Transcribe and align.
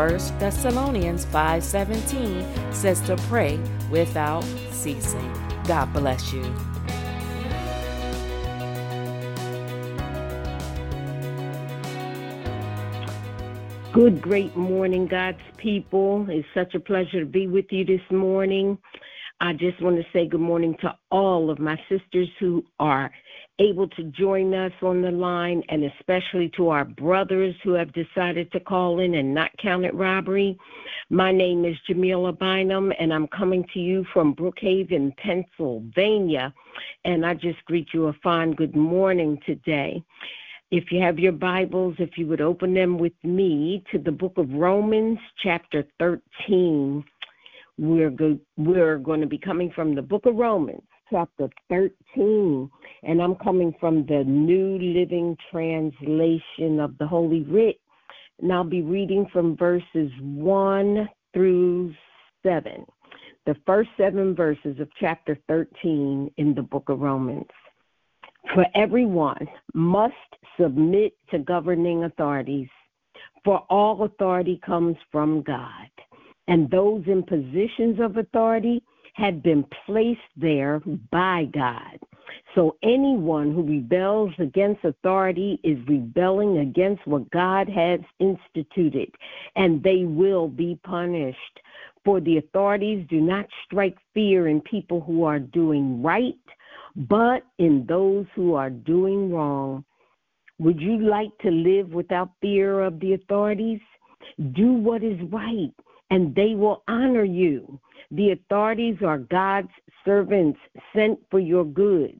1 0.00 0.08
Thessalonians 0.38 1.26
5:17 1.26 2.72
says 2.72 3.02
to 3.02 3.16
pray 3.28 3.60
without 3.90 4.42
ceasing. 4.70 5.30
God 5.68 5.92
bless 5.92 6.32
you. 6.32 6.42
Good, 13.92 14.22
great 14.22 14.56
morning, 14.56 15.06
God's 15.06 15.36
people. 15.58 16.24
It's 16.30 16.48
such 16.54 16.74
a 16.74 16.80
pleasure 16.80 17.20
to 17.20 17.26
be 17.26 17.46
with 17.46 17.70
you 17.70 17.84
this 17.84 18.00
morning. 18.10 18.78
I 19.42 19.52
just 19.52 19.82
want 19.82 19.96
to 19.96 20.06
say 20.14 20.26
good 20.26 20.40
morning 20.40 20.76
to 20.80 20.96
all 21.10 21.50
of 21.50 21.58
my 21.58 21.78
sisters 21.90 22.30
who 22.38 22.64
are 22.78 23.10
able 23.60 23.86
to 23.88 24.04
join 24.04 24.54
us 24.54 24.72
on 24.82 25.02
the 25.02 25.10
line, 25.10 25.62
and 25.68 25.84
especially 25.84 26.50
to 26.56 26.70
our 26.70 26.84
brothers 26.84 27.54
who 27.62 27.72
have 27.74 27.92
decided 27.92 28.50
to 28.52 28.60
call 28.60 29.00
in 29.00 29.14
and 29.14 29.34
not 29.34 29.50
count 29.58 29.84
it 29.84 29.94
robbery. 29.94 30.58
My 31.10 31.30
name 31.30 31.64
is 31.64 31.76
Jameela 31.88 32.36
Bynum, 32.38 32.92
and 32.98 33.12
I'm 33.12 33.28
coming 33.28 33.64
to 33.74 33.78
you 33.78 34.04
from 34.12 34.34
Brookhaven, 34.34 35.14
Pennsylvania. 35.18 36.54
And 37.04 37.24
I 37.26 37.34
just 37.34 37.62
greet 37.66 37.88
you 37.92 38.06
a 38.06 38.14
fine 38.22 38.52
good 38.52 38.74
morning 38.74 39.38
today. 39.44 40.02
If 40.70 40.90
you 40.90 41.00
have 41.02 41.18
your 41.18 41.32
Bibles, 41.32 41.96
if 41.98 42.16
you 42.16 42.26
would 42.28 42.40
open 42.40 42.72
them 42.72 42.98
with 42.98 43.12
me 43.22 43.84
to 43.92 43.98
the 43.98 44.12
book 44.12 44.38
of 44.38 44.50
Romans, 44.50 45.18
chapter 45.42 45.84
13. 45.98 47.04
We're, 47.76 48.10
go- 48.10 48.38
we're 48.56 48.98
going 48.98 49.20
to 49.20 49.26
be 49.26 49.38
coming 49.38 49.70
from 49.74 49.94
the 49.94 50.02
book 50.02 50.26
of 50.26 50.36
Romans, 50.36 50.82
chapter 51.10 51.48
13, 51.68 52.70
and 53.02 53.22
I'm 53.22 53.34
coming 53.36 53.74
from 53.80 54.06
the 54.06 54.22
New 54.24 54.78
Living 54.78 55.36
Translation 55.50 56.80
of 56.80 56.96
the 56.98 57.06
Holy 57.06 57.42
Writ, 57.42 57.80
and 58.40 58.52
I'll 58.52 58.64
be 58.64 58.82
reading 58.82 59.26
from 59.32 59.56
verses 59.56 60.10
1 60.20 61.08
through 61.34 61.94
7, 62.44 62.86
the 63.46 63.56
first 63.66 63.90
seven 63.96 64.34
verses 64.34 64.78
of 64.78 64.88
chapter 64.98 65.38
13 65.48 66.30
in 66.36 66.54
the 66.54 66.62
book 66.62 66.88
of 66.88 67.00
Romans. 67.00 67.48
For 68.54 68.64
everyone 68.74 69.48
must 69.74 70.14
submit 70.58 71.14
to 71.30 71.38
governing 71.38 72.04
authorities, 72.04 72.68
for 73.44 73.58
all 73.68 74.04
authority 74.04 74.60
comes 74.64 74.96
from 75.10 75.42
God, 75.42 75.90
and 76.48 76.70
those 76.70 77.02
in 77.06 77.22
positions 77.22 77.98
of 78.00 78.16
authority 78.16 78.82
had 79.14 79.42
been 79.42 79.64
placed 79.86 80.20
there 80.36 80.80
by 81.10 81.46
God. 81.52 81.98
So 82.54 82.76
anyone 82.82 83.52
who 83.52 83.62
rebels 83.62 84.32
against 84.38 84.84
authority 84.84 85.60
is 85.62 85.78
rebelling 85.88 86.58
against 86.58 87.06
what 87.06 87.30
God 87.30 87.68
has 87.68 88.00
instituted, 88.18 89.14
and 89.56 89.82
they 89.82 90.04
will 90.04 90.48
be 90.48 90.78
punished. 90.84 91.60
For 92.04 92.20
the 92.20 92.38
authorities 92.38 93.06
do 93.08 93.20
not 93.20 93.46
strike 93.64 93.96
fear 94.14 94.48
in 94.48 94.60
people 94.62 95.00
who 95.00 95.24
are 95.24 95.38
doing 95.38 96.02
right, 96.02 96.34
but 96.96 97.42
in 97.58 97.84
those 97.86 98.26
who 98.34 98.54
are 98.54 98.70
doing 98.70 99.32
wrong. 99.32 99.84
Would 100.58 100.80
you 100.80 100.98
like 100.98 101.36
to 101.42 101.50
live 101.50 101.92
without 101.92 102.30
fear 102.40 102.80
of 102.80 103.00
the 103.00 103.14
authorities? 103.14 103.80
Do 104.52 104.72
what 104.72 105.02
is 105.02 105.20
right, 105.30 105.72
and 106.10 106.34
they 106.34 106.54
will 106.54 106.82
honor 106.88 107.24
you. 107.24 107.78
The 108.10 108.32
authorities 108.32 108.96
are 109.04 109.18
God's 109.18 109.70
servants 110.04 110.58
sent 110.94 111.18
for 111.30 111.38
your 111.38 111.64
good. 111.64 112.18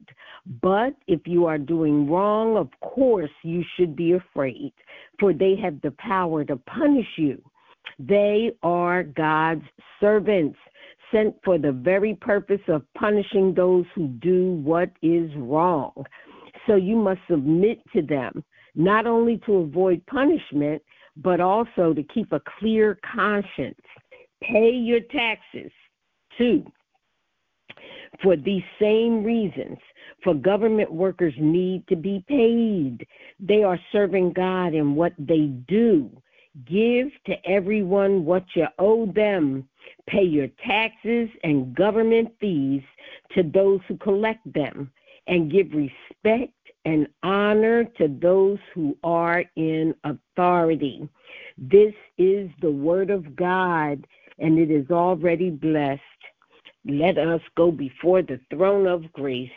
But 0.61 0.95
if 1.07 1.21
you 1.25 1.45
are 1.45 1.57
doing 1.57 2.09
wrong, 2.09 2.57
of 2.57 2.69
course 2.81 3.29
you 3.43 3.63
should 3.75 3.95
be 3.95 4.13
afraid, 4.13 4.73
for 5.19 5.33
they 5.33 5.55
have 5.61 5.81
the 5.81 5.91
power 5.91 6.43
to 6.45 6.55
punish 6.55 7.07
you. 7.17 7.41
They 7.99 8.51
are 8.63 9.03
God's 9.03 9.65
servants 9.99 10.57
sent 11.11 11.35
for 11.43 11.57
the 11.57 11.71
very 11.71 12.15
purpose 12.15 12.61
of 12.67 12.85
punishing 12.97 13.53
those 13.53 13.85
who 13.93 14.07
do 14.07 14.53
what 14.63 14.89
is 15.01 15.29
wrong. 15.35 15.93
So 16.67 16.75
you 16.75 16.95
must 16.95 17.19
submit 17.29 17.79
to 17.93 18.01
them, 18.01 18.43
not 18.75 19.05
only 19.05 19.37
to 19.45 19.57
avoid 19.57 20.05
punishment, 20.07 20.81
but 21.17 21.39
also 21.39 21.93
to 21.93 22.03
keep 22.03 22.31
a 22.31 22.41
clear 22.59 22.99
conscience. 23.13 23.79
Pay 24.41 24.71
your 24.71 25.01
taxes, 25.01 25.71
too. 26.37 26.65
For 28.21 28.35
these 28.35 28.63
same 28.79 29.23
reasons, 29.23 29.77
for 30.23 30.33
government 30.33 30.91
workers 30.91 31.33
need 31.37 31.87
to 31.87 31.95
be 31.95 32.23
paid. 32.27 33.05
They 33.39 33.63
are 33.63 33.79
serving 33.91 34.33
God 34.33 34.73
in 34.73 34.95
what 34.95 35.13
they 35.17 35.47
do. 35.67 36.09
Give 36.65 37.07
to 37.27 37.35
everyone 37.49 38.25
what 38.25 38.43
you 38.55 38.67
owe 38.77 39.05
them. 39.05 39.67
Pay 40.07 40.23
your 40.23 40.47
taxes 40.65 41.29
and 41.43 41.73
government 41.73 42.29
fees 42.39 42.83
to 43.35 43.43
those 43.43 43.79
who 43.87 43.97
collect 43.97 44.51
them, 44.53 44.91
and 45.27 45.51
give 45.51 45.67
respect 45.71 46.53
and 46.85 47.07
honor 47.23 47.83
to 47.83 48.07
those 48.07 48.57
who 48.73 48.97
are 49.03 49.43
in 49.55 49.93
authority. 50.03 51.07
This 51.57 51.93
is 52.17 52.49
the 52.61 52.71
word 52.71 53.09
of 53.09 53.35
God, 53.35 54.05
and 54.39 54.57
it 54.57 54.71
is 54.71 54.89
already 54.89 55.49
blessed. 55.49 56.01
Let 56.85 57.17
us 57.17 57.41
go 57.55 57.71
before 57.71 58.21
the 58.23 58.39
throne 58.49 58.87
of 58.87 59.11
grace. 59.13 59.49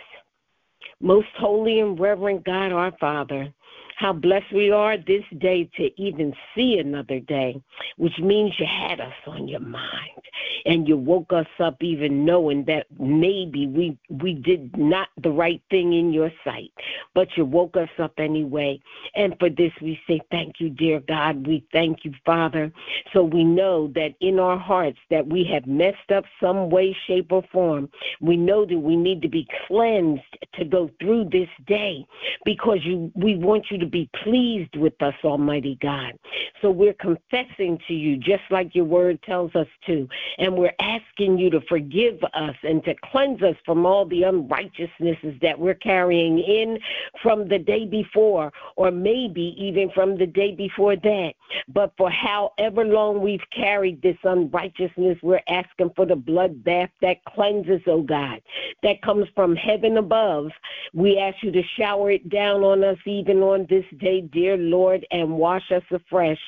Most 1.01 1.29
holy 1.39 1.81
and 1.81 1.99
reverend 1.99 2.45
God, 2.45 2.73
our 2.73 2.93
Father, 3.01 3.53
how 3.97 4.13
blessed 4.13 4.53
we 4.53 4.71
are 4.71 4.97
this 4.97 5.25
day 5.39 5.71
to 5.77 5.91
even 6.01 6.35
see 6.55 6.79
another 6.79 7.21
day, 7.21 7.61
which 7.97 8.19
means 8.19 8.53
you 8.59 8.67
had 8.67 9.01
us 9.01 9.15
on 9.27 9.49
your 9.49 9.61
mind 9.61 10.21
and 10.67 10.89
you 10.89 10.97
woke 10.97 11.33
us 11.33 11.47
up 11.61 11.83
even 11.83 12.25
knowing 12.25 12.65
that 12.65 12.87
maybe 12.99 13.67
we 13.67 13.99
we 14.09 14.35
did 14.35 14.77
not 14.77 15.09
the 15.23 15.31
right 15.31 15.63
thing 15.71 15.93
in 15.93 16.13
your 16.13 16.31
sight, 16.45 16.73
but 17.15 17.29
you 17.37 17.45
woke 17.45 17.77
us 17.77 17.89
up 17.99 18.13
anyway. 18.19 18.81
And 19.15 19.37
for 19.39 19.51
this 19.51 19.73
we 19.81 20.01
say 20.07 20.21
thank 20.31 20.61
you, 20.61 20.71
dear 20.71 21.01
God. 21.07 21.47
We 21.47 21.67
thank 21.73 22.05
you, 22.05 22.13
Father. 22.25 22.73
So 23.13 23.23
we 23.23 23.45
know 23.45 23.89
that 23.95 24.15
in 24.21 24.39
our 24.39 24.59
hearts 24.59 24.99
that 25.11 25.27
we 25.27 25.45
have 25.53 25.67
messed 25.67 26.11
up 26.15 26.25
some 26.41 26.71
way, 26.71 26.97
shape, 27.07 27.31
or 27.33 27.45
form. 27.53 27.91
We 28.21 28.37
know 28.37 28.65
that 28.65 28.79
we 28.79 28.97
need 28.97 29.23
to 29.23 29.29
be 29.29 29.47
cleansed 29.67 30.23
to 30.55 30.65
go 30.65 30.91
through 31.01 31.29
this 31.31 31.49
day 31.67 32.05
because 32.45 32.79
you 32.85 33.13
we 33.15 33.37
want 33.37 33.67
you 33.71 33.79
to 33.79 33.84
be 33.87 34.09
pleased 34.23 34.77
with 34.77 35.01
us, 35.03 35.15
Almighty 35.25 35.79
God. 35.81 36.19
So 36.63 36.71
we're 36.71 36.95
confessing 36.95 37.79
to 37.89 37.95
you 37.95 38.17
just 38.17 38.43
like 38.51 38.75
your 38.75 38.85
word 38.85 39.23
tells 39.23 39.55
us 39.55 39.67
to. 39.87 40.09
And 40.39 40.57
we're 40.57 40.75
asking 40.81 41.39
you 41.39 41.51
to 41.51 41.61
forgive 41.69 42.23
us 42.33 42.57
and 42.63 42.83
to 42.85 42.95
cleanse 43.05 43.43
us 43.43 43.57
from 43.65 43.85
all 43.85 44.07
the 44.07 44.23
unrighteousnesses 44.23 45.41
that 45.43 45.59
we're 45.59 45.75
carrying 45.75 46.39
in 46.39 46.79
from 47.23 47.49
the 47.49 47.59
day 47.59 47.85
before, 47.87 48.53
or 48.77 48.91
maybe 48.91 49.55
even 49.59 49.91
from 49.91 50.17
the 50.17 50.27
day 50.27 50.55
before 50.55 50.97
that. 50.97 51.33
But 51.69 51.93
for 51.97 52.11
however 52.11 52.85
long 52.85 53.21
we've 53.21 53.41
carried 53.55 54.01
this 54.03 54.17
unrighteousness, 54.25 55.19
we're 55.23 55.43
asking 55.49 55.91
for 55.97 56.07
the 56.07 56.17
blood 56.17 56.65
bath 56.65 56.91
that 57.03 57.25
cleanses, 57.25 57.83
oh 57.87 58.03
God, 58.03 58.41
that 58.83 59.03
comes 59.03 59.27
from 59.35 59.57
heaven 59.57 59.99
above. 59.99 60.51
We 60.93 61.19
ask 61.19 61.43
you 61.43 61.53
to 61.53 61.63
shower 61.79 62.11
it 62.13 62.29
down 62.29 62.63
on 62.63 62.85
us 62.85 62.99
even 63.07 63.39
on 63.43 63.67
this 63.75 63.99
day, 63.99 64.21
dear 64.21 64.57
Lord, 64.57 65.05
and 65.11 65.37
wash 65.37 65.73
us 65.73 65.83
afresh. 65.91 66.39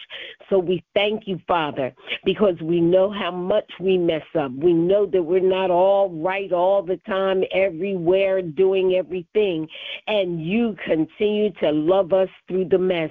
So 0.48 0.60
we 0.60 0.84
thank 0.94 1.26
you, 1.26 1.40
Father, 1.48 1.92
because 2.24 2.54
we 2.62 2.80
know 2.80 3.10
how 3.10 3.32
much 3.32 3.68
we 3.80 3.98
mess 3.98 4.22
up. 4.38 4.52
We 4.52 4.72
know 4.72 5.06
that 5.06 5.22
we're 5.22 5.40
not 5.40 5.70
all 5.70 6.08
right 6.10 6.52
all 6.52 6.82
the 6.82 6.98
time, 6.98 7.42
everywhere, 7.52 8.42
doing 8.42 8.94
everything. 8.94 9.68
And 10.06 10.40
you 10.40 10.76
continue 10.84 11.50
to 11.54 11.72
love 11.72 12.12
us 12.12 12.28
through 12.46 12.66
the 12.66 12.78
mess. 12.78 13.10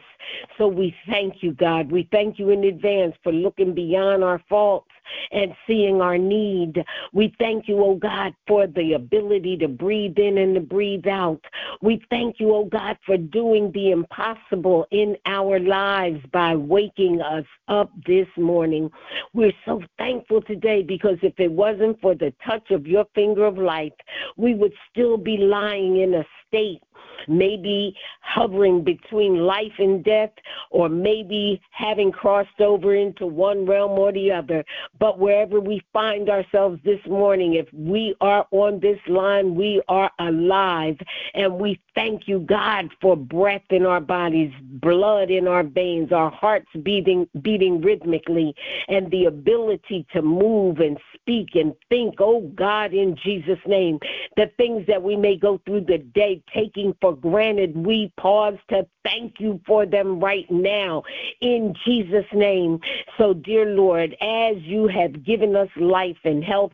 So 0.58 0.68
we 0.68 0.96
thank 1.10 1.44
you, 1.44 1.54
God. 1.54 1.92
We 1.92 2.08
thank 2.12 2.40
you 2.40 2.52
in 2.52 2.64
advance 2.64 3.16
for 3.22 3.34
looking 3.34 3.74
beyond 3.74 4.24
our 4.24 4.42
faults 4.48 4.90
and 5.32 5.54
seeing 5.68 6.02
our 6.02 6.18
need. 6.18 6.84
We 7.14 7.34
thank 7.40 7.68
you, 7.68 7.84
oh 7.84 7.96
God, 7.96 8.34
for 8.48 8.68
the 8.68 8.94
ability 8.94 9.58
to 9.58 9.68
breathe 9.68 10.18
in 10.18 10.38
and 10.38 10.56
to 10.56 10.62
breathe 10.62 11.08
out. 11.08 11.42
We 11.82 12.04
thank 12.10 12.40
you, 12.40 12.54
oh 12.54 12.66
God, 12.66 12.98
for 13.06 13.18
doing 13.18 13.72
the 13.72 13.92
impossible 13.92 14.88
in 14.92 15.18
our 15.26 15.60
lives 15.60 16.20
by 16.32 16.56
waking 16.56 17.22
us 17.22 17.46
up 17.68 17.92
this 18.06 18.28
morning. 18.38 18.90
We're 19.34 19.54
so 19.66 19.82
thankful 19.98 20.42
today 20.42 20.84
because 20.84 21.18
if 21.22 21.34
it 21.40 21.52
wasn't 21.52 22.00
for 22.02 22.16
the 22.16 22.34
touch 22.46 22.72
of 22.72 22.88
your 22.88 23.06
finger 23.16 23.46
of 23.46 23.58
life, 23.58 23.94
we 24.38 24.54
would 24.56 24.74
still 24.92 25.18
be 25.18 25.38
lying 25.38 25.98
in 25.98 26.16
a 26.16 26.26
state 26.48 26.82
maybe 27.28 27.96
hovering 28.36 28.84
between 28.84 29.38
life 29.38 29.72
and 29.80 30.04
death, 30.04 30.32
or 30.70 30.90
maybe 30.90 31.62
having 31.72 32.12
crossed 32.12 32.60
over 32.60 32.94
into 32.94 33.26
one 33.26 33.66
realm 33.66 33.92
or 33.92 34.12
the 34.12 34.30
other. 34.30 34.64
But 35.00 35.20
wherever 35.20 35.62
we 35.62 35.82
find 35.94 36.30
ourselves 36.30 36.82
this 36.84 37.00
morning, 37.08 37.54
if 37.54 37.68
we 37.74 38.14
are 38.20 38.46
on 38.52 38.82
this 38.82 39.00
line, 39.08 39.56
we 39.56 39.82
are 39.88 40.12
alive. 40.20 40.98
And 41.34 41.56
we 41.56 41.80
thank 41.96 42.28
you, 42.28 42.40
God, 42.40 42.90
for 43.02 43.16
breath 43.16 43.70
in 43.70 43.86
our 43.86 44.02
bodies, 44.02 44.52
blood 44.62 45.32
in 45.32 45.48
our 45.48 45.64
veins, 45.64 46.12
our 46.12 46.30
hearts 46.30 46.68
beating, 46.84 47.28
beating 47.42 47.80
rhythmically, 47.82 48.54
and 48.90 49.10
the 49.12 49.26
ability 49.26 50.06
to 50.12 50.22
move 50.22 50.80
and 50.80 51.00
speak 51.14 51.56
and 51.56 51.74
think, 51.90 52.16
oh 52.20 52.42
God, 52.56 52.94
in 52.94 53.16
Jesus' 53.24 53.60
name, 53.66 54.00
the 54.36 54.52
things 54.58 54.86
that 54.88 55.02
we 55.02 55.16
may 55.16 55.38
go 55.38 55.60
through 55.66 55.86
the 55.86 56.00
day 56.00 56.44
taking 56.54 56.94
for 57.02 57.16
granted, 57.16 57.76
we 57.76 58.12
pause 58.26 58.58
to 58.68 58.88
thank 59.04 59.40
you 59.40 59.62
for 59.68 59.86
them 59.86 60.20
right 60.20 60.50
now 60.50 61.04
in 61.42 61.76
Jesus' 61.86 62.26
name. 62.34 62.80
So, 63.20 63.36
dear 63.36 63.68
Lord, 63.68 64.16
as 64.20 64.56
you 64.64 64.88
have 64.88 65.24
given 65.24 65.56
us 65.56 65.70
life 65.76 66.18
and 66.24 66.44
health, 66.44 66.72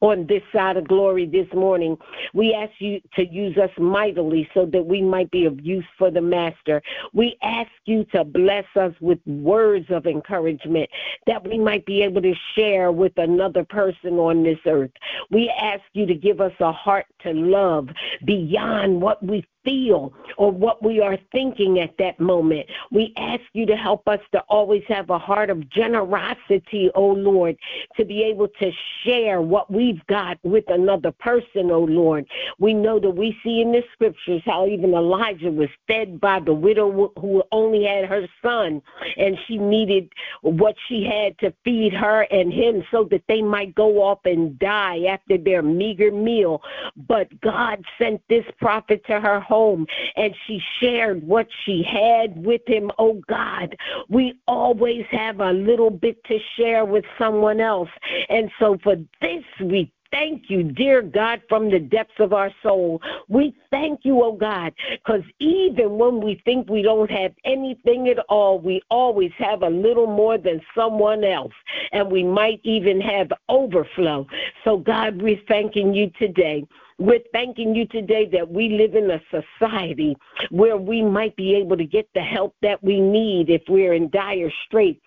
on 0.00 0.26
this 0.26 0.42
side 0.52 0.76
of 0.76 0.88
glory 0.88 1.26
this 1.26 1.46
morning. 1.54 1.96
We 2.32 2.54
ask 2.54 2.72
you 2.78 3.00
to 3.14 3.26
use 3.26 3.56
us 3.58 3.70
mightily 3.78 4.48
so 4.54 4.66
that 4.66 4.84
we 4.84 5.02
might 5.02 5.30
be 5.30 5.46
of 5.46 5.60
use 5.60 5.84
for 5.98 6.10
the 6.10 6.20
Master. 6.20 6.82
We 7.12 7.36
ask 7.42 7.70
you 7.84 8.04
to 8.14 8.24
bless 8.24 8.64
us 8.76 8.94
with 9.00 9.18
words 9.26 9.86
of 9.90 10.06
encouragement 10.06 10.88
that 11.26 11.46
we 11.46 11.58
might 11.58 11.84
be 11.86 12.02
able 12.02 12.22
to 12.22 12.34
share 12.54 12.92
with 12.92 13.16
another 13.18 13.64
person 13.64 14.14
on 14.18 14.42
this 14.42 14.58
earth. 14.66 14.92
We 15.30 15.52
ask 15.60 15.82
you 15.92 16.06
to 16.06 16.14
give 16.14 16.40
us 16.40 16.52
a 16.60 16.72
heart 16.72 17.06
to 17.22 17.32
love 17.32 17.88
beyond 18.24 19.00
what 19.00 19.22
we 19.22 19.44
feel 19.64 20.12
or 20.36 20.50
what 20.50 20.82
we 20.82 21.00
are 21.00 21.18
thinking 21.32 21.80
at 21.80 21.96
that 21.98 22.18
moment. 22.20 22.66
We 22.90 23.12
ask 23.16 23.42
you 23.52 23.66
to 23.66 23.76
help 23.76 24.06
us 24.08 24.20
to 24.32 24.40
always 24.48 24.82
have 24.88 25.10
a 25.10 25.18
heart 25.18 25.50
of 25.50 25.68
generosity, 25.70 26.90
O 26.94 27.10
oh 27.10 27.12
Lord, 27.12 27.56
to 27.96 28.04
be 28.04 28.22
able 28.22 28.48
to 28.60 28.70
share 29.04 29.40
what 29.40 29.70
we've 29.70 30.04
got 30.06 30.38
with 30.42 30.64
another 30.68 31.12
person, 31.12 31.70
O 31.70 31.74
oh 31.74 31.84
Lord. 31.84 32.26
We 32.58 32.74
know 32.74 32.98
that 33.00 33.10
we 33.10 33.36
see 33.42 33.60
in 33.60 33.72
the 33.72 33.82
scriptures 33.92 34.42
how 34.44 34.66
even 34.66 34.94
Elijah 34.94 35.50
was 35.50 35.68
fed 35.86 36.20
by 36.20 36.40
the 36.40 36.54
widow 36.54 37.12
who 37.18 37.42
only 37.52 37.84
had 37.84 38.04
her 38.06 38.26
son, 38.42 38.82
and 39.16 39.36
she 39.46 39.58
needed 39.58 40.12
what 40.42 40.76
she 40.88 41.04
had 41.04 41.38
to 41.38 41.52
feed 41.64 41.92
her 41.92 42.22
and 42.30 42.52
him 42.52 42.82
so 42.90 43.04
that 43.10 43.22
they 43.28 43.42
might 43.42 43.74
go 43.74 44.02
off 44.02 44.20
and 44.24 44.58
die 44.58 45.04
after 45.08 45.36
their 45.36 45.62
meager 45.62 46.10
meal. 46.10 46.62
But 47.08 47.28
God 47.40 47.84
sent 47.98 48.20
this 48.28 48.44
prophet 48.58 49.04
to 49.06 49.20
her 49.20 49.40
home 49.50 49.86
and 50.16 50.34
she 50.46 50.62
shared 50.78 51.22
what 51.26 51.48
she 51.64 51.82
had 51.82 52.42
with 52.42 52.62
him. 52.66 52.90
Oh 52.98 53.20
God, 53.28 53.76
we 54.08 54.38
always 54.46 55.04
have 55.10 55.40
a 55.40 55.52
little 55.52 55.90
bit 55.90 56.22
to 56.24 56.38
share 56.56 56.84
with 56.84 57.04
someone 57.18 57.60
else. 57.60 57.90
And 58.28 58.50
so 58.58 58.78
for 58.82 58.96
this, 59.20 59.44
we 59.60 59.92
thank 60.10 60.50
you, 60.50 60.62
dear 60.62 61.02
God, 61.02 61.42
from 61.48 61.70
the 61.70 61.78
depths 61.78 62.18
of 62.18 62.32
our 62.32 62.50
soul. 62.62 63.00
We 63.28 63.54
thank 63.70 64.00
you, 64.04 64.22
oh 64.22 64.32
God, 64.32 64.72
because 64.90 65.22
even 65.38 65.98
when 65.98 66.20
we 66.20 66.40
think 66.44 66.68
we 66.68 66.82
don't 66.82 67.10
have 67.10 67.32
anything 67.44 68.08
at 68.08 68.18
all, 68.28 68.58
we 68.58 68.82
always 68.90 69.32
have 69.38 69.62
a 69.62 69.68
little 69.68 70.06
more 70.06 70.38
than 70.38 70.60
someone 70.74 71.24
else, 71.24 71.52
and 71.92 72.10
we 72.10 72.22
might 72.22 72.60
even 72.64 73.00
have 73.00 73.32
overflow. 73.48 74.26
So, 74.64 74.78
God, 74.78 75.22
we're 75.22 75.40
thanking 75.48 75.94
you 75.94 76.10
today. 76.18 76.66
We're 77.00 77.20
thanking 77.32 77.74
you 77.74 77.86
today 77.86 78.28
that 78.34 78.52
we 78.52 78.68
live 78.68 78.94
in 78.94 79.10
a 79.10 79.22
society 79.30 80.14
where 80.50 80.76
we 80.76 81.00
might 81.00 81.34
be 81.34 81.54
able 81.54 81.78
to 81.78 81.86
get 81.86 82.06
the 82.14 82.20
help 82.20 82.54
that 82.60 82.84
we 82.84 83.00
need 83.00 83.48
if 83.48 83.62
we're 83.70 83.94
in 83.94 84.10
dire 84.10 84.52
straits. 84.66 85.00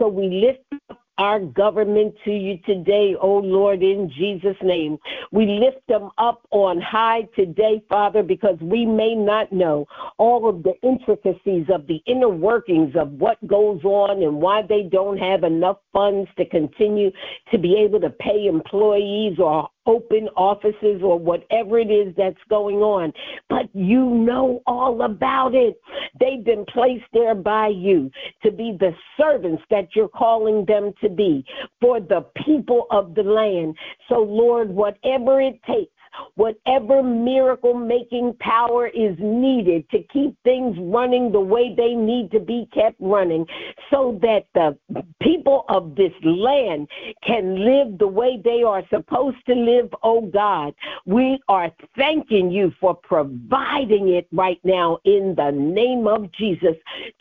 So 0.00 0.08
we 0.08 0.26
lift 0.44 0.64
up 0.90 0.98
our 1.18 1.38
government 1.38 2.16
to 2.24 2.32
you 2.32 2.58
today, 2.66 3.14
O 3.20 3.36
Lord, 3.38 3.84
in 3.84 4.10
Jesus' 4.18 4.56
name. 4.60 4.98
We 5.30 5.46
lift 5.46 5.86
them 5.86 6.10
up 6.18 6.42
on 6.50 6.80
high 6.80 7.28
today, 7.36 7.80
Father, 7.88 8.24
because 8.24 8.58
we 8.60 8.84
may 8.84 9.14
not 9.14 9.52
know 9.52 9.86
all 10.18 10.48
of 10.48 10.64
the 10.64 10.74
intricacies 10.82 11.66
of 11.72 11.86
the 11.86 12.02
inner 12.06 12.28
workings 12.28 12.94
of 12.96 13.12
what 13.12 13.38
goes 13.46 13.84
on 13.84 14.20
and 14.24 14.36
why 14.42 14.62
they 14.68 14.82
don't 14.82 15.16
have 15.16 15.44
enough 15.44 15.78
funds 15.92 16.28
to 16.38 16.44
continue 16.48 17.12
to 17.52 17.56
be 17.56 17.76
able 17.76 18.00
to 18.00 18.10
pay 18.10 18.46
employees 18.46 19.38
or 19.38 19.70
open 19.86 20.28
offices 20.36 21.00
or 21.02 21.18
whatever 21.18 21.78
it 21.78 21.90
is 21.90 22.14
that's 22.16 22.36
going 22.48 22.76
on. 22.76 23.12
But 23.48 23.68
you 23.74 24.04
know 24.10 24.62
all 24.66 25.02
about 25.02 25.54
it. 25.54 25.80
They've 26.18 26.44
been 26.44 26.64
placed 26.66 27.04
there 27.12 27.34
by 27.34 27.68
you 27.68 28.10
to 28.42 28.50
be 28.50 28.76
the 28.78 28.92
servants 29.18 29.62
that 29.70 29.88
you're 29.94 30.08
calling 30.08 30.64
them 30.66 30.92
to 31.02 31.08
be 31.08 31.44
for 31.80 32.00
the 32.00 32.26
people 32.44 32.86
of 32.90 33.14
the 33.14 33.22
land. 33.22 33.76
So, 34.08 34.16
Lord, 34.16 34.70
whatever 34.70 35.40
it 35.40 35.60
takes, 35.64 35.92
whatever 36.34 37.02
miracle 37.02 37.74
making 37.74 38.34
power 38.40 38.86
is 38.88 39.16
needed 39.18 39.88
to 39.90 40.02
keep 40.12 40.36
things 40.44 40.76
running 40.78 41.32
the 41.32 41.40
way 41.40 41.74
they 41.74 41.94
need 41.94 42.30
to 42.30 42.40
be 42.40 42.68
kept 42.72 42.96
running 43.00 43.46
so 43.90 44.18
that 44.22 44.46
the 44.54 44.76
people 45.20 45.64
of 45.68 45.94
this 45.94 46.12
land 46.22 46.88
can 47.26 47.64
live 47.64 47.98
the 47.98 48.06
way 48.06 48.40
they 48.42 48.62
are 48.62 48.82
supposed 48.90 49.38
to 49.46 49.54
live, 49.54 49.92
oh 50.02 50.22
God. 50.22 50.74
We 51.04 51.40
are 51.48 51.70
thanking 51.96 52.50
you 52.50 52.72
for 52.80 52.94
providing 52.94 54.08
it 54.08 54.26
right 54.32 54.60
now 54.64 54.98
in 55.04 55.34
the 55.36 55.50
name 55.50 56.06
of 56.06 56.30
Jesus. 56.32 56.76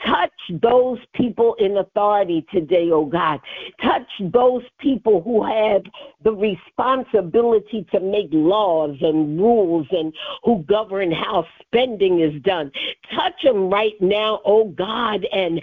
Touch 0.05 0.31
those 0.61 0.99
people 1.13 1.55
in 1.55 1.77
authority 1.77 2.45
today, 2.51 2.89
oh 2.91 3.05
God. 3.05 3.39
Touch 3.81 4.09
those 4.19 4.63
people 4.79 5.21
who 5.21 5.43
have 5.43 5.83
the 6.23 6.31
responsibility 6.31 7.85
to 7.91 7.99
make 7.99 8.29
laws 8.31 8.84
laws 8.85 8.97
and 9.01 9.39
rules 9.39 9.87
and 9.91 10.13
who 10.43 10.63
govern 10.63 11.11
how 11.11 11.45
spending 11.61 12.19
is 12.19 12.41
done. 12.41 12.71
Touch 13.13 13.33
them 13.43 13.69
right 13.69 13.99
now, 14.01 14.41
oh 14.45 14.65
God, 14.65 15.25
and 15.31 15.61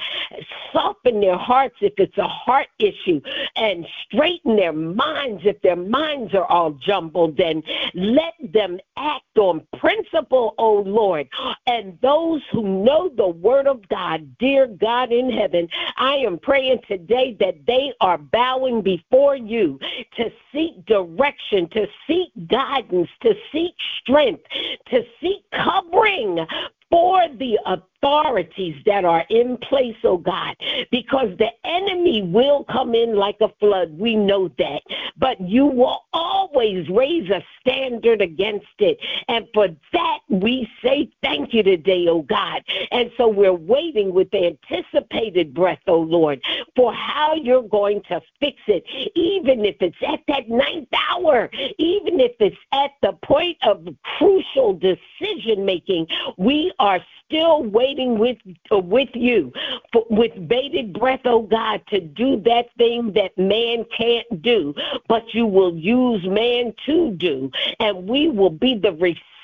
soften 0.73 1.21
their 1.21 1.39
hearts 1.39 1.77
if 1.81 1.95
it's 1.99 2.17
a 2.19 2.29
heart 2.29 2.69
issue 2.79 3.21
and 3.57 3.87
straighten 4.07 4.57
their 4.57 4.73
minds 4.73 5.43
if 5.45 5.61
their 5.63 5.77
minds 5.77 6.35
are 6.35 6.47
all 6.47 6.73
jumbled 6.73 7.39
and 7.41 7.63
let 7.95 8.35
them 8.53 8.79
act 8.97 9.39
on 9.39 9.67
principle, 9.79 10.55
oh 10.59 10.83
Lord. 10.87 11.29
And 11.67 11.99
those 12.01 12.43
who 12.53 12.85
know 12.85 13.11
the 13.17 13.29
word 13.29 13.67
of 13.67 13.87
God, 13.89 14.37
dear 14.39 14.67
God 14.67 15.13
in 15.13 15.31
heaven, 15.31 15.69
I 15.97 16.17
am 16.17 16.39
praying 16.39 16.81
today 16.89 17.37
that 17.41 17.67
they 17.67 17.93
are 18.01 18.19
bowing 18.19 18.83
before 18.83 19.37
you 19.37 19.79
to 20.17 20.31
seek 20.53 20.85
direction, 20.87 21.69
to 21.71 21.87
seek 22.07 22.31
guidance, 22.49 23.09
to 23.21 23.35
seek 23.53 23.75
strength, 24.01 24.43
to 24.91 25.03
seek 25.21 25.45
covering 25.53 26.47
for 26.93 27.23
the 27.39 27.59
authorities 27.65 28.77
that 28.85 29.05
are 29.07 29.25
in 29.31 29.57
place, 29.57 29.97
oh 30.05 30.19
God, 30.19 30.55
because 30.91 31.29
the 31.39 31.49
enemy 31.65 32.23
will 32.23 32.65
come 32.65 32.95
in 32.95 33.17
like 33.17 33.39
a 33.41 33.49
flood. 33.61 33.97
We 33.99 34.15
know 34.15 34.49
that. 34.59 34.83
But 35.17 35.41
you 35.41 35.65
will 35.65 36.03
always 36.13 36.87
raise 36.91 37.31
a 37.31 37.43
standard 37.61 38.21
against 38.21 38.67
it. 38.79 38.99
And 39.29 39.47
for 39.55 39.69
that, 39.95 40.19
we 40.29 40.69
say 40.85 41.11
thank 41.23 41.55
you 41.55 41.63
today, 41.63 42.07
oh 42.11 42.23
God. 42.23 42.63
And 42.91 43.11
so 43.17 43.27
we're 43.27 43.55
waiting 43.55 44.13
with 44.13 44.29
anticipated 44.35 45.55
breath, 45.55 45.81
oh 45.87 46.01
Lord, 46.01 46.43
for 46.77 46.93
how 46.93 47.35
you're 47.35 47.63
going 47.63 48.03
to 48.09 48.21
fix 48.39 48.59
it, 48.67 48.85
even 49.15 49.65
if 49.65 49.77
it's 49.81 49.97
at 50.07 50.21
that 50.29 50.51
ninth 50.51 50.89
hour, 51.11 51.49
even 51.79 52.21
if 52.21 52.33
it's 52.39 52.57
at 52.73 52.91
the 53.01 53.13
point 53.25 53.57
of 53.63 53.89
crucial 54.19 54.75
decision 54.75 55.65
making. 55.65 56.07
We 56.37 56.71
are 56.83 56.99
still 57.25 57.63
waiting 57.63 58.19
with 58.19 58.37
uh, 58.73 58.79
with 58.79 59.09
you 59.15 59.53
for, 59.93 60.05
with 60.11 60.33
bated 60.49 60.93
breath, 60.93 61.21
oh 61.25 61.43
God, 61.43 61.81
to 61.89 62.01
do 62.01 62.41
that 62.43 62.67
thing 62.77 63.13
that 63.15 63.39
man 63.39 63.87
can't 63.97 64.43
do, 64.43 64.75
but 65.09 65.23
you 65.33 65.47
will 65.47 65.75
use 65.75 66.27
man 66.27 66.75
to 66.85 67.13
do, 67.13 67.51
and 67.79 68.09
we 68.09 68.29
will 68.29 68.51
be 68.51 68.77
the 68.77 68.93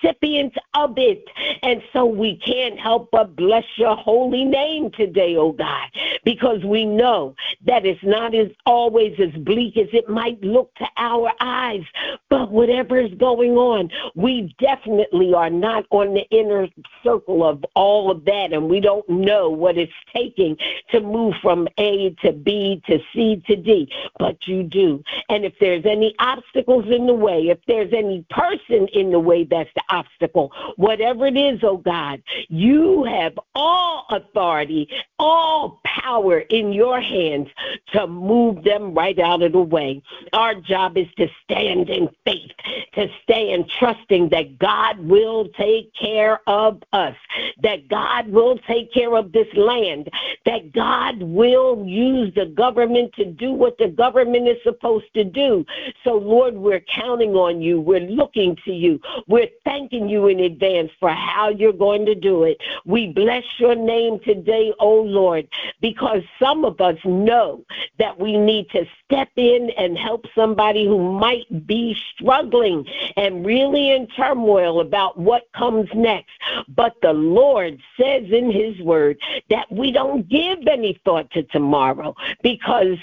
recipients 0.02 0.56
of 0.74 0.94
it. 0.96 1.24
And 1.62 1.82
so 1.92 2.06
we 2.06 2.36
can't 2.36 2.78
help 2.78 3.10
but 3.10 3.36
bless 3.36 3.64
your 3.76 3.96
holy 3.96 4.44
name 4.44 4.90
today, 4.90 5.36
oh 5.36 5.52
God, 5.52 5.90
because 6.24 6.64
we 6.64 6.84
know 6.84 7.34
that 7.66 7.86
it's 7.86 8.02
not 8.02 8.34
as 8.34 8.48
always 8.66 9.18
as 9.18 9.32
bleak 9.42 9.76
as 9.76 9.88
it 9.92 10.08
might 10.08 10.40
look 10.42 10.74
to 10.76 10.86
our 10.96 11.32
eyes. 11.40 11.82
But 12.28 12.50
whatever 12.50 12.98
is 12.98 13.12
going 13.14 13.52
on, 13.52 13.90
we 14.14 14.54
definitely 14.58 15.34
are 15.34 15.50
not 15.50 15.86
on 15.90 16.14
the 16.14 16.26
inner 16.30 16.68
circle 17.02 17.44
of 17.44 17.64
all 17.74 18.10
of 18.10 18.24
that, 18.26 18.52
and 18.52 18.68
we 18.68 18.80
don't 18.80 19.08
know 19.08 19.50
what 19.50 19.78
it's 19.78 19.92
taking 20.14 20.56
to 20.90 21.00
move 21.00 21.34
from 21.42 21.68
A 21.78 22.10
to 22.22 22.32
B 22.32 22.82
to 22.86 22.98
C 23.12 23.42
to 23.46 23.56
D. 23.56 23.90
But 24.18 24.46
you 24.46 24.62
do. 24.62 25.02
And 25.28 25.44
if 25.44 25.54
there's 25.60 25.84
any 25.84 26.14
obstacles 26.18 26.86
in 26.88 27.06
the 27.06 27.14
way, 27.14 27.48
if 27.48 27.58
there's 27.66 27.92
any 27.92 28.24
person 28.30 28.88
in 28.92 29.10
the 29.10 29.20
way 29.20 29.44
that's 29.44 29.70
the 29.74 29.82
obstacle, 29.88 30.52
whatever 30.76 31.26
it 31.26 31.36
is, 31.36 31.60
oh 31.62 31.78
God, 31.78 32.22
you 32.48 33.04
have 33.04 33.38
all 33.54 34.06
authority, 34.10 34.88
all 35.18 35.80
power 35.84 36.40
in 36.40 36.72
your 36.72 37.00
hands 37.00 37.48
to 37.92 38.06
move 38.06 38.64
them 38.64 38.94
right 38.94 39.18
out 39.18 39.42
of 39.42 39.52
the 39.52 39.60
way. 39.60 40.02
Our 40.32 40.54
job 40.54 40.96
is 40.96 41.06
to 41.18 41.28
stand 41.44 41.90
in 41.90 42.08
faith, 42.24 42.52
to 42.98 43.06
stand 43.22 43.70
trusting 43.78 44.28
that 44.30 44.58
God 44.58 44.98
will 44.98 45.48
take 45.56 45.92
care 45.94 46.40
of 46.48 46.82
us, 46.92 47.14
that 47.62 47.88
God 47.88 48.28
will 48.28 48.58
take 48.66 48.92
care 48.92 49.16
of 49.16 49.30
this 49.30 49.46
land, 49.54 50.10
that 50.44 50.72
God 50.72 51.22
will 51.22 51.84
use 51.86 52.34
the 52.34 52.46
government 52.46 53.12
to 53.14 53.24
do 53.24 53.52
what 53.52 53.78
the 53.78 53.86
government 53.86 54.48
is 54.48 54.56
supposed 54.64 55.06
to 55.14 55.22
do. 55.22 55.64
So, 56.02 56.14
Lord, 56.14 56.56
we're 56.56 56.82
counting 56.92 57.34
on 57.34 57.62
you. 57.62 57.80
We're 57.80 58.00
looking 58.00 58.56
to 58.64 58.72
you. 58.72 59.00
We're 59.28 59.48
thanking 59.64 60.08
you 60.08 60.26
in 60.26 60.40
advance 60.40 60.90
for 60.98 61.10
how 61.10 61.50
you're 61.50 61.72
going 61.72 62.04
to 62.06 62.16
do 62.16 62.42
it. 62.42 62.58
We 62.84 63.12
bless 63.12 63.44
your 63.58 63.76
name 63.76 64.18
today, 64.24 64.72
oh 64.80 65.02
Lord, 65.02 65.46
because 65.80 66.22
some 66.42 66.64
of 66.64 66.80
us 66.80 66.96
know 67.04 67.64
that 68.00 68.18
we 68.18 68.36
need 68.36 68.68
to 68.70 68.84
step 69.04 69.28
in 69.36 69.70
and 69.78 69.96
help 69.96 70.24
somebody 70.34 70.84
who 70.84 71.12
might 71.12 71.66
be 71.66 71.96
struggling 72.14 72.84
and 73.16 73.44
really 73.44 73.90
in 73.90 74.06
turmoil 74.08 74.80
about 74.80 75.18
what 75.18 75.44
comes 75.56 75.88
next. 75.94 76.30
But 76.68 76.94
the 77.02 77.12
Lord 77.12 77.80
says 77.98 78.24
in 78.30 78.50
his 78.50 78.78
word 78.80 79.18
that 79.50 79.70
we 79.70 79.90
don't 79.90 80.28
give 80.28 80.58
any 80.66 81.00
thought 81.04 81.30
to 81.32 81.42
tomorrow 81.44 82.14
because 82.42 82.96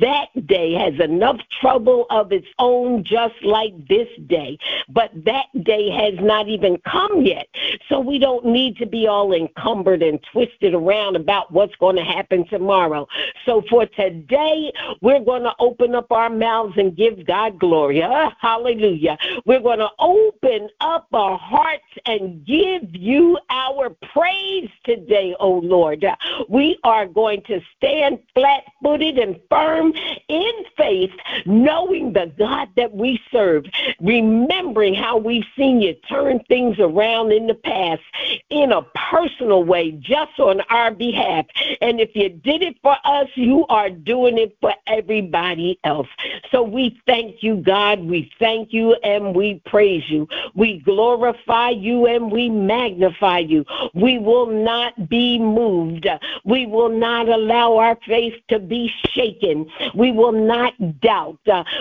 that 0.00 0.28
day 0.46 0.72
has 0.74 0.94
enough 1.00 1.38
trouble 1.60 2.06
of 2.10 2.32
its 2.32 2.46
own 2.58 3.04
just 3.04 3.34
like 3.42 3.72
this 3.88 4.08
day. 4.26 4.58
But 4.88 5.10
that 5.24 5.46
day 5.64 5.90
has 5.90 6.14
not 6.20 6.48
even 6.48 6.78
come 6.90 7.22
yet. 7.22 7.46
So 7.88 8.00
we 8.00 8.18
don't 8.18 8.46
need 8.46 8.76
to 8.78 8.86
be 8.86 9.06
all 9.06 9.32
encumbered 9.32 10.02
and 10.02 10.20
twisted 10.32 10.74
around 10.74 11.16
about 11.16 11.52
what's 11.52 11.74
going 11.76 11.96
to 11.96 12.04
happen 12.04 12.46
tomorrow. 12.48 13.06
So 13.44 13.62
for 13.68 13.86
today, 13.86 14.72
we're 15.00 15.24
going 15.24 15.42
to 15.42 15.54
open 15.58 15.94
up 15.94 16.10
our 16.10 16.30
mouths 16.30 16.74
and 16.76 16.96
give 16.96 17.26
God 17.26 17.58
glory. 17.58 18.02
Uh, 18.02 18.30
hallelujah. 18.40 19.16
We're 19.44 19.60
going 19.60 19.78
to 19.78 19.88
open 19.98 20.68
up 20.80 21.08
our 21.12 21.38
hearts 21.38 21.84
and 22.06 22.44
give 22.44 22.94
you 22.94 23.38
our 23.50 23.90
praise 24.12 24.70
today, 24.84 25.34
oh 25.40 25.58
Lord. 25.58 26.04
We 26.48 26.78
are 26.84 27.06
going 27.06 27.42
to 27.42 27.60
stand 27.76 28.18
flat 28.34 28.62
footed 28.82 29.18
and 29.18 29.40
firm 29.50 29.92
in 30.28 30.52
faith, 30.76 31.10
knowing 31.44 32.12
the 32.12 32.32
God 32.38 32.68
that 32.76 32.94
we 32.94 33.20
serve, 33.32 33.64
remembering 34.00 34.94
how 34.94 35.16
we've 35.16 35.44
seen 35.56 35.80
you 35.80 35.94
turn 36.08 36.40
things 36.48 36.78
around 36.78 37.32
in 37.32 37.46
the 37.46 37.54
past 37.54 38.02
in 38.50 38.72
a 38.72 38.82
personal 39.10 39.64
way, 39.64 39.92
just 39.92 40.38
on 40.38 40.60
our 40.70 40.90
behalf. 40.90 41.46
And 41.80 42.00
if 42.00 42.10
you 42.14 42.28
did 42.28 42.62
it 42.62 42.76
for 42.82 42.96
us, 43.04 43.28
you 43.34 43.66
are 43.68 43.90
doing 43.90 44.38
it 44.38 44.56
for 44.60 44.72
everybody 44.86 45.78
else. 45.84 46.08
So 46.50 46.62
we 46.62 47.00
thank 47.06 47.42
you, 47.42 47.56
God. 47.56 48.00
We 48.00 48.30
thank 48.38 48.72
you 48.72 48.94
and 49.02 49.34
we 49.34 49.62
praise 49.66 50.08
you. 50.08 50.28
We 50.54 50.78
glorify 50.80 51.70
you 51.70 51.95
and 52.04 52.30
we 52.30 52.50
magnify 52.50 53.38
you. 53.38 53.64
We 53.94 54.18
will 54.18 54.48
not 54.48 55.08
be 55.08 55.38
moved. 55.38 56.06
We 56.44 56.66
will 56.66 56.90
not 56.90 57.28
allow 57.28 57.78
our 57.78 57.96
faith 58.06 58.34
to 58.48 58.58
be 58.58 58.92
shaken. 59.08 59.70
We 59.94 60.12
will 60.12 60.32
not 60.32 60.74
doubt. 61.00 61.38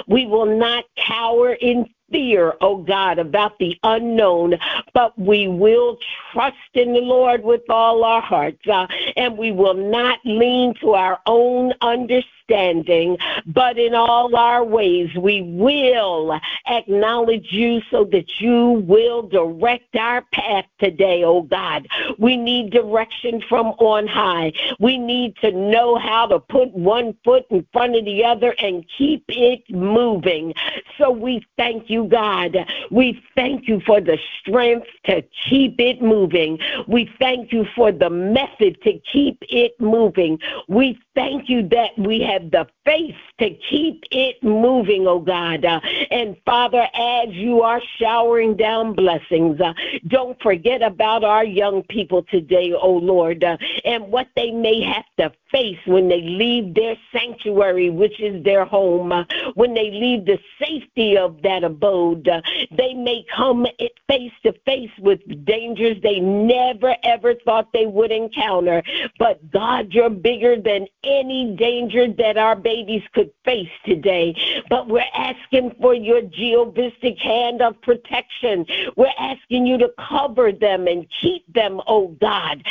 we 0.08 0.26
will 0.26 0.46
not 0.46 0.86
cower 0.96 1.54
in 1.54 1.90
fear, 2.12 2.54
oh 2.62 2.78
God, 2.78 3.20
about 3.20 3.58
the 3.60 3.78
unknown, 3.84 4.56
but 4.94 5.18
we 5.18 5.48
will 5.48 5.98
trust 6.32 6.56
in 6.74 6.94
the 6.94 7.00
Lord 7.00 7.44
with 7.44 7.62
all 7.70 8.04
our 8.04 8.22
hearts, 8.22 8.68
uh, 8.68 8.88
and 9.16 9.38
we 9.38 9.52
will 9.52 9.74
not 9.74 10.20
lean 10.26 10.74
to 10.82 10.92
our 10.92 11.20
own 11.26 11.74
understanding, 11.82 13.18
but 13.48 13.78
in 13.78 13.96
all 13.96 14.36
our 14.36 14.64
ways 14.64 15.10
we 15.20 15.42
will 15.42 16.40
acknowledge 16.68 17.48
you 17.52 17.82
so 17.90 18.06
that 18.12 18.40
you 18.40 18.84
will 18.88 19.24
direct 19.24 19.96
our 19.96 20.22
path 20.32 20.66
today, 20.80 21.24
oh 21.24 21.42
God. 21.42 21.88
We 22.20 22.38
need 22.38 22.72
direction 22.72 23.42
from 23.50 23.68
on 23.80 24.08
high. 24.08 24.54
We 24.80 24.98
need 24.98 25.36
to 25.38 25.52
know 25.52 25.98
how 25.98 26.28
to 26.28 26.40
put 26.40 26.72
one 26.74 27.18
foot 27.24 27.46
in 27.50 27.66
front 27.74 27.96
of 27.96 28.06
the 28.06 28.24
other 28.24 28.54
and 28.60 28.86
keep 28.98 29.24
it 29.28 29.64
moving. 29.70 30.54
So 30.98 31.12
we 31.12 31.46
thank 31.58 31.90
you, 31.90 31.95
God. 32.04 32.58
We 32.92 33.24
thank 33.34 33.68
you 33.68 33.80
for 33.86 34.02
the 34.02 34.20
strength 34.40 34.88
to 35.06 35.24
keep 35.50 35.80
it 35.80 36.02
moving. 36.02 36.60
We 36.88 37.10
thank 37.18 37.54
you 37.54 37.66
for 37.76 37.92
the 37.94 38.10
method 38.10 38.82
to 38.84 39.00
keep 39.12 39.38
it 39.50 39.80
moving. 39.80 40.38
We 40.68 41.00
thank 41.16 41.50
you 41.50 41.68
that 41.70 41.98
we 41.98 42.20
have 42.22 42.52
the 42.52 42.68
faith 42.84 43.16
to 43.40 43.50
keep 43.70 44.04
it 44.12 44.44
moving, 44.44 45.08
oh 45.08 45.20
God. 45.20 45.66
And 46.12 46.36
Father, 46.46 46.88
as 46.94 47.30
you 47.30 47.62
are 47.62 47.82
showering 47.98 48.58
down 48.58 48.94
blessings, 48.94 49.60
don't 50.08 50.40
forget 50.42 50.82
about 50.82 51.24
our 51.24 51.46
young 51.46 51.84
people 51.84 52.24
today, 52.24 52.74
oh 52.74 52.98
Lord, 52.98 53.44
and 53.86 54.12
what 54.12 54.28
they 54.36 54.52
may 54.52 54.82
have 54.82 55.06
to 55.20 55.32
face 55.52 55.80
when 55.86 56.10
they 56.10 56.22
leave 56.22 56.74
their 56.74 56.96
sanctuary, 57.14 57.90
which 57.90 58.20
is 58.20 58.44
their 58.44 58.66
home, 58.66 59.26
when 59.54 59.74
they 59.74 59.92
leave 59.92 60.26
the 60.26 60.40
safety 60.60 61.18
of 61.18 61.42
that 61.44 61.64
abode. 61.86 62.30
They 62.72 62.94
may 62.94 63.26
come 63.36 63.66
face 64.08 64.32
to 64.44 64.54
face 64.66 64.92
with 65.00 65.20
dangers 65.46 65.98
they 66.02 66.20
never 66.20 66.96
ever 67.04 67.36
thought 67.46 67.72
they 67.74 67.86
would 67.86 68.12
encounter. 68.12 68.84
But 69.20 69.52
God, 69.52 69.94
you're 69.94 70.10
bigger 70.10 70.60
than 70.60 70.88
any 71.04 71.56
danger 71.58 72.08
that 72.14 72.38
our 72.38 72.56
babies 72.56 73.04
could 73.14 73.32
face 73.44 73.70
today. 73.86 74.36
But 74.70 74.88
we're 74.88 75.04
asking 75.14 75.76
for 75.82 75.94
your 75.94 76.22
geovistic 76.22 77.18
hand 77.20 77.62
of 77.62 77.82
protection. 77.82 78.66
We're 78.96 79.08
asking 79.20 79.68
you 79.68 79.78
to 79.80 79.92
cover 80.10 80.52
them 80.52 80.88
and 80.88 81.06
keep 81.22 81.52
them, 81.54 81.82
oh 81.88 82.10
God, 82.20 82.64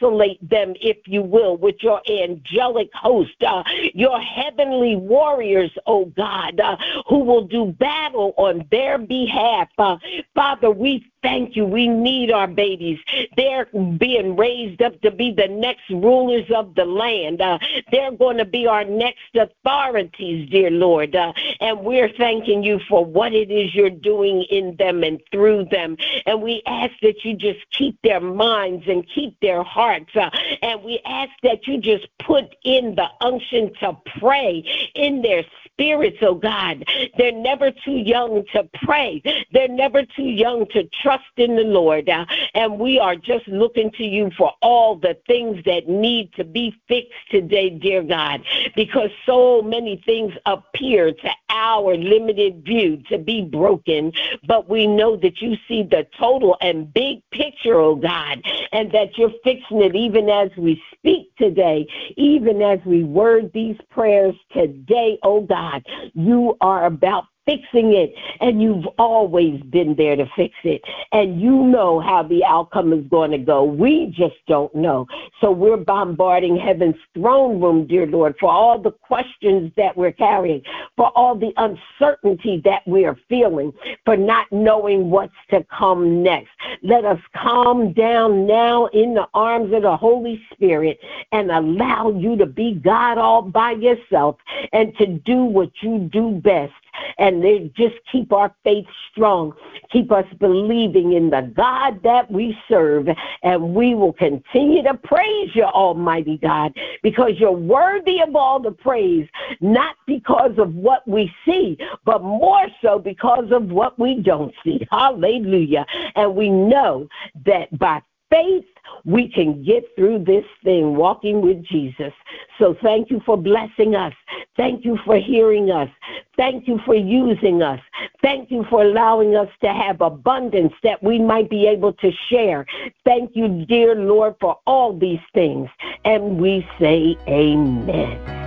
encapsulate 0.00 0.38
them, 0.48 0.74
if 0.80 0.96
you 1.06 1.22
will, 1.22 1.56
with 1.56 1.76
your 1.80 2.00
angelic 2.08 2.90
host, 2.94 3.42
uh, 3.46 3.62
your 3.94 4.20
heavenly 4.20 4.96
warriors, 4.96 5.70
oh 5.86 6.06
God, 6.16 6.60
uh, 6.60 6.76
who 7.08 7.20
will 7.20 7.46
do 7.46 7.66
battle 7.78 8.34
on 8.36 8.66
their 8.70 8.98
behalf. 8.98 9.68
Uh, 9.78 9.96
Father, 10.34 10.70
we 10.70 11.09
thank 11.22 11.56
you. 11.56 11.64
We 11.64 11.88
need 11.88 12.30
our 12.30 12.46
babies. 12.46 12.98
They're 13.36 13.66
being 13.98 14.36
raised 14.36 14.82
up 14.82 15.00
to 15.02 15.10
be 15.10 15.32
the 15.32 15.48
next 15.48 15.88
rulers 15.90 16.50
of 16.54 16.74
the 16.74 16.84
land. 16.84 17.40
Uh, 17.40 17.58
they're 17.90 18.12
going 18.12 18.38
to 18.38 18.44
be 18.44 18.66
our 18.66 18.84
next 18.84 19.34
authorities, 19.34 20.48
dear 20.50 20.70
Lord. 20.70 21.14
Uh, 21.14 21.32
and 21.60 21.80
we're 21.80 22.12
thanking 22.16 22.62
you 22.62 22.80
for 22.88 23.04
what 23.04 23.32
it 23.32 23.50
is 23.50 23.74
you're 23.74 23.90
doing 23.90 24.44
in 24.50 24.76
them 24.76 25.02
and 25.02 25.20
through 25.32 25.66
them. 25.70 25.96
And 26.26 26.42
we 26.42 26.62
ask 26.66 26.92
that 27.02 27.24
you 27.24 27.34
just 27.34 27.58
keep 27.70 27.98
their 28.02 28.20
minds 28.20 28.84
and 28.86 29.06
keep 29.14 29.38
their 29.40 29.62
hearts. 29.62 30.14
Uh, 30.14 30.30
and 30.62 30.82
we 30.82 31.00
ask 31.04 31.30
that 31.42 31.66
you 31.66 31.78
just 31.78 32.06
put 32.18 32.54
in 32.64 32.94
the 32.94 33.06
unction 33.20 33.72
to 33.80 33.96
pray 34.18 34.64
in 34.94 35.22
their 35.22 35.44
spirits, 35.80 36.18
oh 36.20 36.34
God. 36.34 36.84
They're 37.16 37.32
never 37.32 37.70
too 37.70 37.96
young 37.96 38.44
to 38.52 38.68
pray. 38.84 39.22
They're 39.52 39.68
never 39.68 40.02
too 40.04 40.28
young 40.28 40.66
to 40.72 40.84
trust 41.02 41.24
in 41.36 41.56
the 41.56 41.62
Lord. 41.62 42.08
Uh, 42.08 42.26
and 42.54 42.78
we 42.78 42.98
are 42.98 43.16
just 43.16 43.48
looking 43.48 43.90
to 43.92 44.04
you 44.04 44.30
for 44.36 44.52
all 44.60 44.96
the 44.96 45.16
things 45.26 45.64
that 45.64 45.88
need 45.88 46.32
to 46.34 46.44
be 46.44 46.74
fixed 46.86 47.12
today, 47.30 47.70
dear 47.70 48.02
God, 48.02 48.42
because 48.76 49.10
so 49.24 49.62
many 49.62 50.02
things 50.04 50.32
appear 50.46 51.12
to 51.12 51.30
our 51.48 51.96
limited 51.96 52.64
view 52.64 53.02
to 53.08 53.18
be 53.18 53.42
broken. 53.42 54.12
But 54.46 54.68
we 54.68 54.86
know 54.86 55.16
that 55.16 55.40
you 55.40 55.56
see 55.66 55.82
the 55.82 56.06
total 56.18 56.56
and 56.60 56.92
big 56.92 57.22
picture, 57.30 57.80
oh 57.80 57.96
God, 57.96 58.42
and 58.72 58.92
that 58.92 59.16
you're 59.16 59.32
fixing 59.42 59.82
it 59.82 59.96
even 59.96 60.28
as 60.28 60.50
we 60.56 60.82
speak 60.92 61.34
today, 61.36 61.86
even 62.16 62.60
as 62.62 62.78
we 62.84 63.04
word 63.04 63.50
these 63.54 63.76
prayers 63.90 64.34
today, 64.52 65.18
oh 65.22 65.40
God. 65.70 65.82
You 66.14 66.56
are 66.60 66.86
about 66.86 67.24
fixing 67.50 67.92
it, 67.94 68.14
and 68.40 68.62
you've 68.62 68.86
always 68.98 69.60
been 69.62 69.94
there 69.96 70.16
to 70.16 70.26
fix 70.36 70.54
it. 70.64 70.82
And 71.12 71.40
you 71.40 71.64
know 71.64 72.00
how 72.00 72.22
the 72.22 72.44
outcome 72.44 72.92
is 72.92 73.04
going 73.08 73.32
to 73.32 73.38
go. 73.38 73.64
We 73.64 74.06
just 74.16 74.36
don't 74.46 74.74
know. 74.74 75.06
So 75.40 75.50
we're 75.50 75.76
bombarding 75.76 76.56
heaven's 76.56 76.96
throne 77.14 77.60
room, 77.60 77.86
dear 77.86 78.06
Lord, 78.06 78.36
for 78.38 78.50
all 78.50 78.80
the 78.80 78.92
questions 78.92 79.72
that 79.76 79.96
we're 79.96 80.12
carrying, 80.12 80.62
for 80.96 81.08
all 81.16 81.34
the 81.34 81.52
uncertainty 81.56 82.60
that 82.64 82.86
we 82.86 83.04
are 83.04 83.16
feeling, 83.28 83.72
for 84.04 84.16
not 84.16 84.46
knowing 84.52 85.10
what's 85.10 85.32
to 85.50 85.64
come 85.76 86.22
next. 86.22 86.50
Let 86.82 87.04
us 87.04 87.20
calm 87.36 87.92
down 87.92 88.46
now 88.46 88.86
in 88.86 89.14
the 89.14 89.26
arms 89.34 89.72
of 89.72 89.82
the 89.82 89.96
Holy 89.96 90.40
Spirit 90.52 91.00
and 91.32 91.50
allow 91.50 92.10
you 92.10 92.36
to 92.36 92.46
be 92.46 92.74
God 92.74 93.18
all 93.18 93.42
by 93.42 93.72
yourself 93.72 94.36
and 94.72 94.96
to 94.98 95.06
do 95.06 95.44
what 95.44 95.70
you 95.82 95.98
do 96.12 96.40
best 96.42 96.72
and 97.18 97.42
they 97.42 97.70
just 97.76 97.96
keep 98.10 98.32
our 98.32 98.54
faith 98.64 98.86
strong. 99.10 99.52
Keep 99.90 100.12
us 100.12 100.26
believing 100.38 101.12
in 101.12 101.30
the 101.30 101.52
God 101.56 102.02
that 102.02 102.30
we 102.30 102.56
serve, 102.68 103.08
and 103.42 103.74
we 103.74 103.94
will 103.94 104.12
continue 104.12 104.82
to 104.82 104.94
praise 104.94 105.50
you, 105.54 105.64
Almighty 105.64 106.38
God, 106.38 106.72
because 107.02 107.32
you're 107.38 107.50
worthy 107.52 108.20
of 108.20 108.36
all 108.36 108.60
the 108.60 108.72
praise, 108.72 109.28
not 109.60 109.96
because 110.06 110.52
of 110.58 110.74
what 110.74 111.06
we 111.06 111.32
see, 111.44 111.76
but 112.04 112.22
more 112.22 112.66
so 112.82 112.98
because 112.98 113.50
of 113.50 113.70
what 113.70 113.98
we 113.98 114.16
don't 114.16 114.54
see. 114.64 114.86
Hallelujah. 114.90 115.86
And 116.14 116.34
we 116.34 116.50
know 116.50 117.08
that 117.44 117.76
by 117.78 118.02
faith, 118.30 118.64
we 119.04 119.28
can 119.28 119.62
get 119.64 119.84
through 119.96 120.24
this 120.24 120.44
thing 120.64 120.96
walking 120.96 121.40
with 121.40 121.62
Jesus. 121.64 122.12
So 122.58 122.76
thank 122.82 123.10
you 123.10 123.20
for 123.26 123.36
blessing 123.36 123.94
us. 123.94 124.14
Thank 124.56 124.84
you 124.84 124.98
for 125.04 125.18
hearing 125.18 125.70
us. 125.70 125.88
Thank 126.36 126.66
you 126.68 126.78
for 126.86 126.94
using 126.94 127.62
us. 127.62 127.80
Thank 128.22 128.50
you 128.50 128.64
for 128.70 128.82
allowing 128.82 129.36
us 129.36 129.48
to 129.62 129.72
have 129.72 130.00
abundance 130.00 130.72
that 130.82 131.02
we 131.02 131.18
might 131.18 131.50
be 131.50 131.66
able 131.66 131.92
to 131.94 132.10
share. 132.30 132.66
Thank 133.04 133.32
you, 133.34 133.64
dear 133.66 133.94
Lord, 133.94 134.34
for 134.40 134.58
all 134.66 134.96
these 134.96 135.20
things. 135.34 135.68
And 136.04 136.40
we 136.40 136.66
say 136.78 137.16
amen. 137.28 138.39